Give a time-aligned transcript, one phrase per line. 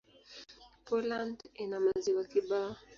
[0.85, 2.75] Poland ina maziwa kibao.